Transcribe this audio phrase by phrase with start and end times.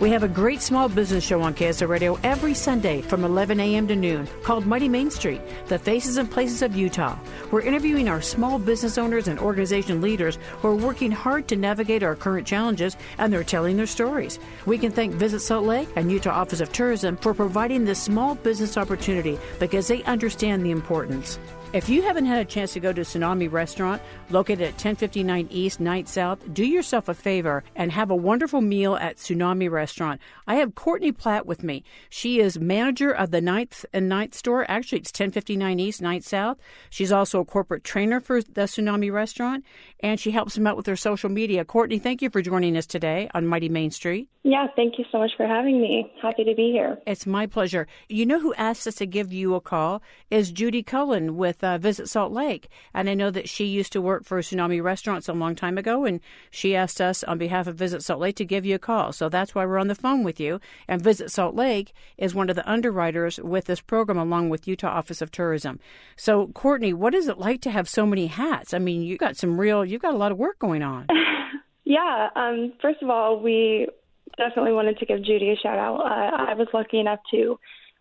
[0.00, 3.86] We have a great small business show on KSL Radio every Sunday from 11 a.m.
[3.86, 7.18] to noon called Mighty Main Street, the faces and places of Utah.
[7.50, 12.02] We're interviewing our small business owners and organization leaders who are working hard to navigate
[12.02, 14.38] our current challenges and they're telling their stories.
[14.64, 18.36] We can thank Visit Salt Lake and Utah Office of Tourism for providing this small
[18.36, 21.38] business opportunity because they understand the importance.
[21.72, 25.80] If you haven't had a chance to go to Tsunami Restaurant, located at 1059 East,
[25.80, 30.20] 9th South, do yourself a favor and have a wonderful meal at Tsunami Restaurant.
[30.48, 31.84] I have Courtney Platt with me.
[32.08, 34.68] She is manager of the 9th and 9th store.
[34.68, 36.58] Actually, it's 1059 East, 9th South.
[36.90, 39.64] She's also a corporate trainer for the Tsunami Restaurant,
[40.00, 41.64] and she helps them out with their social media.
[41.64, 44.28] Courtney, thank you for joining us today on Mighty Main Street.
[44.42, 46.10] Yeah, thank you so much for having me.
[46.22, 46.98] Happy to be here.
[47.06, 47.86] It's my pleasure.
[48.08, 51.78] You know who asked us to give you a call is Judy Cullen with uh,
[51.78, 52.68] Visit Salt Lake.
[52.94, 56.04] And I know that she used to work for Tsunami Restaurants a long time ago,
[56.04, 59.12] and she asked us on behalf of Visit Salt Lake to give you a call.
[59.12, 60.60] So that's why we're on the phone with you.
[60.88, 64.88] And Visit Salt Lake is one of the underwriters with this program along with Utah
[64.88, 65.80] Office of Tourism.
[66.16, 68.74] So, Courtney, what is it like to have so many hats?
[68.74, 71.06] I mean, you got some real, you've got a lot of work going on.
[71.84, 72.28] yeah.
[72.36, 73.88] Um, first of all, we
[74.36, 76.00] definitely wanted to give Judy a shout out.
[76.00, 77.58] Uh, I was lucky enough to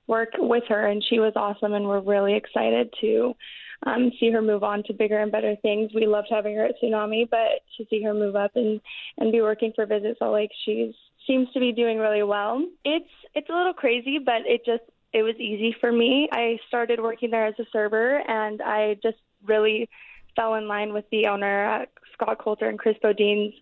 [0.10, 3.34] work with her, and she was awesome, and we're really excited to
[3.86, 5.92] um, see her move on to bigger and better things.
[5.94, 8.82] We loved having her at Tsunami, but to see her move up and
[9.20, 10.94] and be working for Visit Salt Lake, she's
[11.28, 12.66] seems to be doing really well.
[12.84, 14.84] It's it's a little crazy, but it just
[15.14, 16.28] it was easy for me.
[16.32, 19.88] I started working there as a server, and I just really
[20.36, 23.54] fell in line with the owner, uh, Scott Coulter and Chris Bodine's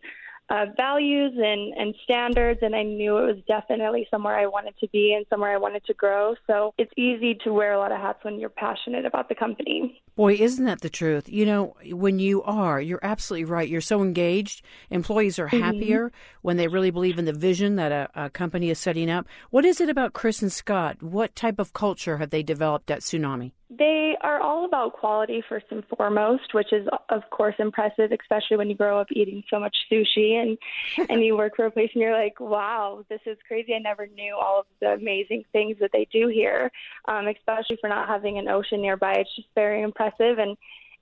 [0.49, 4.87] uh, values and, and standards, and I knew it was definitely somewhere I wanted to
[4.89, 6.35] be and somewhere I wanted to grow.
[6.47, 10.01] So it's easy to wear a lot of hats when you're passionate about the company.
[10.15, 11.29] Boy, isn't that the truth?
[11.29, 13.67] You know, when you are, you're absolutely right.
[13.67, 14.63] You're so engaged.
[14.89, 15.63] Employees are mm-hmm.
[15.63, 16.17] happier mm-hmm.
[16.41, 19.27] when they really believe in the vision that a, a company is setting up.
[19.49, 21.03] What is it about Chris and Scott?
[21.03, 23.51] What type of culture have they developed at Tsunami?
[23.69, 28.69] They are all about quality first and foremost, which is of course impressive, especially when
[28.69, 30.57] you grow up eating so much sushi and
[31.09, 33.73] and you work for a place and you're like, wow, this is crazy.
[33.73, 36.71] I never knew all of the amazing things that they do here,
[37.09, 39.15] um, especially for not having an ocean nearby.
[39.17, 40.55] It's just very impressive and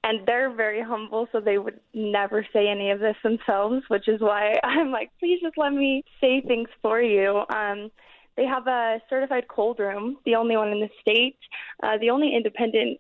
[0.06, 4.22] and they're very humble, so they would never say any of this themselves, which is
[4.22, 7.44] why I'm like, please just let me say things for you.
[7.50, 7.92] Um,
[8.38, 11.38] they have a certified cold room, the only one in the state,
[11.84, 13.00] uh, the only independent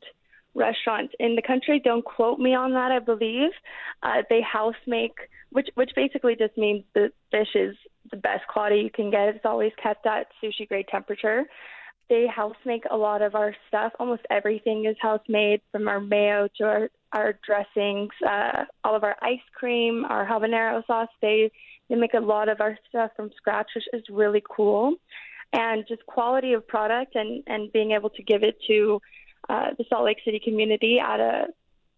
[0.54, 1.82] restaurant in the country.
[1.84, 2.92] Don't quote me on that.
[2.92, 3.52] I believe
[4.04, 5.16] uh, they house make,
[5.52, 7.76] which which basically just means the fish is
[8.12, 9.30] the best quality you can get.
[9.30, 11.44] It's always kept at sushi grade temperature.
[12.08, 13.92] They house make a lot of our stuff.
[14.00, 19.04] Almost everything is house made, from our mayo to our our dressings, uh, all of
[19.04, 21.10] our ice cream, our habanero sauce.
[21.22, 21.52] They
[21.90, 24.96] they make a lot of our stuff from scratch, which is really cool.
[25.58, 29.02] And just quality of product and, and being able to give it to
[29.48, 31.48] uh, the Salt Lake City community at a,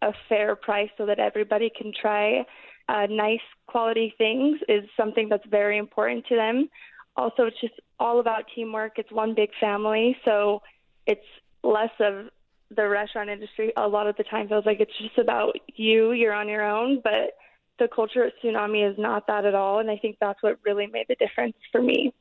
[0.03, 2.46] a fair price so that everybody can try
[2.88, 6.69] uh, nice quality things is something that's very important to them.
[7.16, 8.94] Also, it's just all about teamwork.
[8.97, 10.62] It's one big family, so
[11.07, 11.25] it's
[11.63, 12.28] less of
[12.69, 13.73] the restaurant industry.
[13.75, 16.12] A lot of the time feels like it's just about you.
[16.12, 17.34] You're on your own, but
[17.79, 19.79] the culture at Tsunami is not that at all.
[19.79, 22.14] And I think that's what really made the difference for me.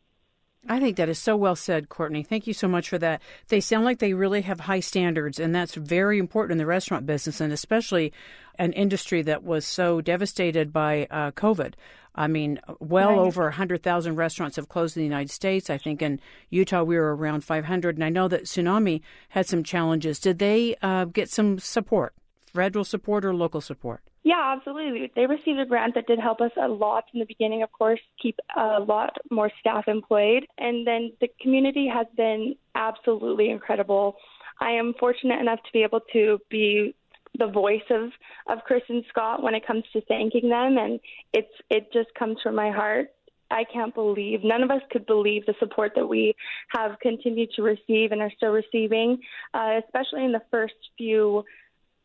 [0.69, 2.23] I think that is so well said, Courtney.
[2.23, 3.23] Thank you so much for that.
[3.49, 7.07] They sound like they really have high standards, and that's very important in the restaurant
[7.07, 8.13] business, and especially
[8.59, 11.75] an industry that was so devastated by uh, COVID.
[12.15, 13.19] I mean, well right.
[13.19, 15.69] over 100,000 restaurants have closed in the United States.
[15.69, 19.63] I think in Utah we were around 500, and I know that Tsunami had some
[19.63, 20.19] challenges.
[20.19, 22.15] Did they uh, get some support,
[22.55, 24.01] federal support or local support?
[24.27, 25.13] Yeah, absolutely.
[25.15, 28.01] They received a grant that did help us a lot in the beginning, of course,
[28.21, 30.49] keep a lot more staff employed.
[30.59, 34.17] And then the community has been absolutely incredible.
[34.61, 36.97] I am fortunate enough to be able to be
[37.39, 38.11] the voice of
[38.49, 40.99] of Chris and Scott when it comes to thanking them, and
[41.33, 43.13] it's it just comes from my heart.
[43.53, 46.35] I can't believe none of us could believe the support that we
[46.71, 49.19] have continued to receive and are still receiving,
[49.55, 51.45] uh, especially in the first few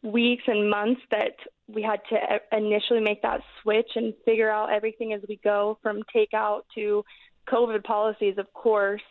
[0.03, 1.35] weeks and months that
[1.73, 5.77] we had to uh, initially make that switch and figure out everything as we go
[5.81, 7.03] from takeout to
[7.49, 9.01] COVID policies, of course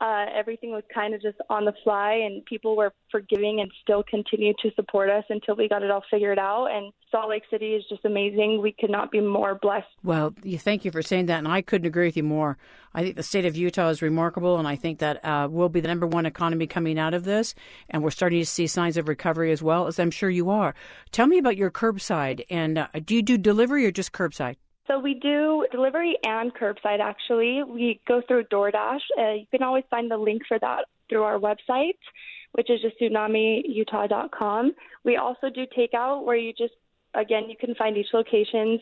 [0.00, 4.02] uh, everything was kind of just on the fly, and people were forgiving and still
[4.02, 6.66] continued to support us until we got it all figured out.
[6.66, 8.60] And Salt Lake City is just amazing.
[8.60, 9.86] We could not be more blessed.
[10.02, 12.58] Well, thank you for saying that, and I couldn't agree with you more.
[12.94, 15.80] I think the state of Utah is remarkable, and I think that uh, we'll be
[15.80, 17.54] the number one economy coming out of this,
[17.88, 20.74] and we're starting to see signs of recovery as well, as I'm sure you are.
[21.10, 24.56] Tell me about your curbside, and uh, do you do delivery or just curbside?
[24.86, 27.62] So we do delivery and curbside actually.
[27.62, 29.00] We go through DoorDash.
[29.18, 31.98] Uh, you can always find the link for that through our website,
[32.52, 34.72] which is just tsunamiutah.com.
[35.04, 36.74] We also do takeout where you just,
[37.14, 38.80] again, you can find each location's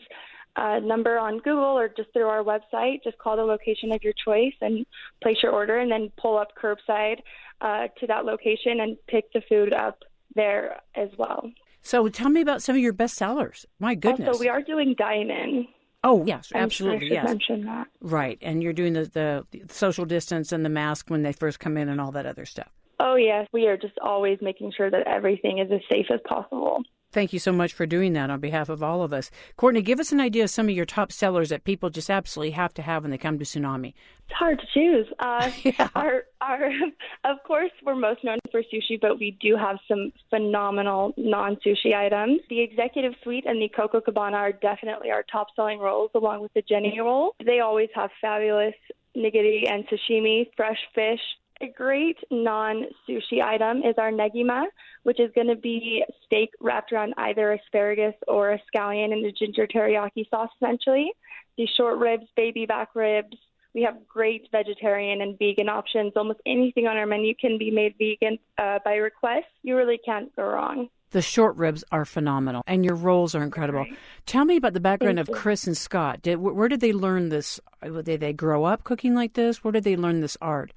[0.55, 3.03] uh, number on Google or just through our website.
[3.03, 4.85] Just call the location of your choice and
[5.21, 7.17] place your order and then pull up curbside
[7.61, 10.03] uh, to that location and pick the food up
[10.35, 11.49] there as well.
[11.81, 13.65] So tell me about some of your best sellers.
[13.79, 14.27] My goodness.
[14.27, 15.67] Also, we are doing dine in.
[16.05, 17.07] Oh yes, absolutely.
[17.07, 17.27] Sure yes.
[17.27, 17.87] Mention that.
[17.99, 19.09] Right, and you're doing the,
[19.51, 22.45] the social distance and the mask when they first come in and all that other
[22.45, 22.69] stuff.
[22.99, 26.83] Oh yes, we are just always making sure that everything is as safe as possible.
[27.15, 29.31] Thank you so much for doing that on behalf of all of us.
[29.55, 32.51] Courtney, give us an idea of some of your top sellers that people just absolutely
[32.51, 33.93] have to have when they come to Tsunami.
[34.25, 35.07] It's hard to choose.
[35.19, 35.87] Uh, yeah.
[35.95, 36.69] Our, our,
[37.23, 42.41] of course, we're most known for sushi, but we do have some phenomenal non-sushi items.
[42.49, 46.63] The executive suite and the Coco Cabana are definitely our top-selling rolls, along with the
[46.63, 47.33] Jenny roll.
[47.45, 48.75] They always have fabulous
[49.15, 51.21] nigiri and sashimi, fresh fish,
[51.61, 54.65] a great non sushi item is our negima,
[55.03, 59.31] which is going to be steak wrapped around either asparagus or a scallion in the
[59.31, 61.11] ginger teriyaki sauce, essentially.
[61.57, 63.37] The short ribs, baby back ribs.
[63.73, 66.13] We have great vegetarian and vegan options.
[66.15, 69.47] Almost anything on our menu can be made vegan uh, by request.
[69.63, 70.89] You really can't go wrong.
[71.11, 73.81] The short ribs are phenomenal, and your rolls are incredible.
[73.81, 73.97] Right.
[74.25, 75.35] Tell me about the background Thank of.
[75.35, 76.21] Chris and Scott.
[76.21, 77.59] Did, where did they learn this?
[77.81, 79.63] Did they grow up cooking like this?
[79.63, 80.73] Where did they learn this art?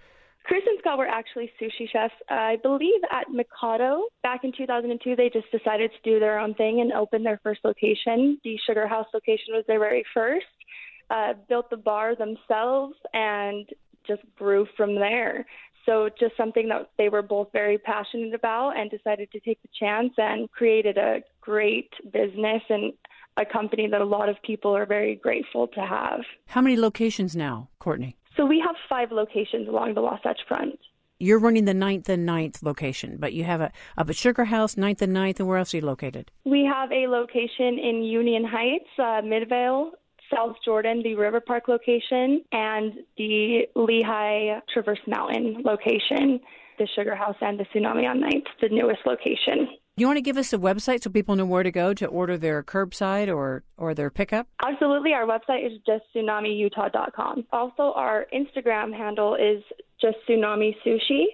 [0.49, 4.05] Chris and Scott were actually sushi chefs, I believe, at Mikado.
[4.23, 7.61] Back in 2002, they just decided to do their own thing and open their first
[7.65, 8.41] location.
[8.43, 10.47] The Sugar House location was their very first.
[11.11, 13.69] Uh, built the bar themselves and
[14.07, 15.45] just grew from there.
[15.85, 19.69] So, just something that they were both very passionate about and decided to take the
[19.79, 22.93] chance and created a great business and
[23.39, 26.21] a company that a lot of people are very grateful to have.
[26.47, 28.18] How many locations now, Courtney?
[28.39, 30.79] So we have five locations along the Wasatch Front.
[31.19, 34.77] You're running the ninth and ninth location, but you have a up at Sugar House,
[34.77, 36.31] ninth and ninth, and where else are you located?
[36.45, 39.91] We have a location in Union Heights, uh, Midvale,
[40.33, 46.39] South Jordan, the River Park location, and the Lehi Traverse Mountain location,
[46.79, 49.69] the Sugar House and the Tsunami on Ninth, the newest location.
[49.99, 52.37] You want to give us a website so people know where to go to order
[52.37, 54.47] their curbside or, or their pickup?
[54.65, 55.13] Absolutely.
[55.13, 57.47] Our website is just tsunamiutah.com.
[57.53, 59.63] Also, our Instagram handle is
[60.01, 61.25] just tsunami sushi.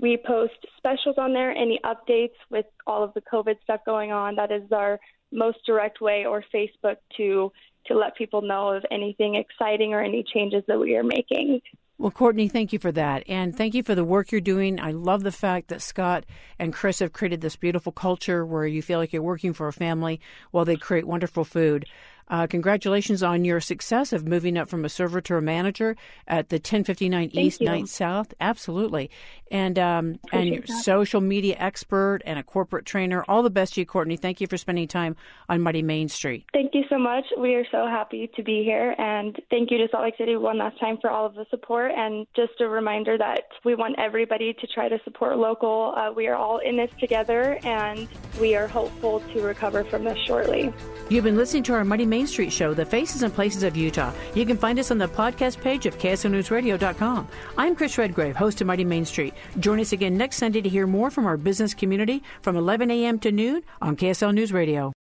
[0.00, 4.36] We post specials on there, any updates with all of the COVID stuff going on.
[4.36, 5.00] That is our
[5.32, 7.50] most direct way, or Facebook to
[7.86, 11.62] to let people know of anything exciting or any changes that we are making.
[12.00, 13.24] Well, Courtney, thank you for that.
[13.28, 14.80] And thank you for the work you're doing.
[14.80, 16.24] I love the fact that Scott
[16.58, 19.72] and Chris have created this beautiful culture where you feel like you're working for a
[19.74, 20.18] family
[20.50, 21.84] while they create wonderful food.
[22.30, 25.96] Uh, congratulations on your success of moving up from a server to a manager
[26.28, 27.66] at the 1059 Thank East, you.
[27.66, 28.32] 9 South.
[28.40, 29.10] Absolutely.
[29.50, 30.68] And um, and that.
[30.68, 33.24] social media expert and a corporate trainer.
[33.26, 34.16] All the best to you, Courtney.
[34.16, 35.16] Thank you for spending time
[35.48, 36.44] on Mighty Main Street.
[36.52, 37.24] Thank you so much.
[37.36, 38.94] We are so happy to be here.
[38.96, 41.90] And thank you to Salt Lake City one last time for all of the support.
[41.96, 45.94] And just a reminder that we want everybody to try to support local.
[45.96, 48.06] Uh, we are all in this together, and
[48.40, 50.72] we are hopeful to recover from this shortly.
[51.08, 54.12] You've been listening to our Mighty Main Street show, The Faces and Places of Utah.
[54.34, 57.28] You can find us on the podcast page of KSLNewsRadio.com.
[57.58, 59.34] I'm Chris Redgrave, host of Mighty Main Street.
[59.58, 63.18] Join us again next Sunday to hear more from our business community from 11 a.m.
[63.20, 64.92] to noon on KSL News Radio.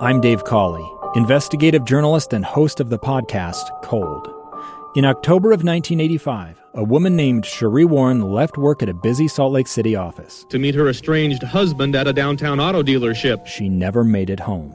[0.00, 4.28] I'm Dave Cawley, investigative journalist and host of the podcast Cold.
[4.94, 9.52] In October of 1985, a woman named Sheree Warren left work at a busy Salt
[9.52, 13.46] Lake City office to meet her estranged husband at a downtown auto dealership.
[13.46, 14.74] She never made it home.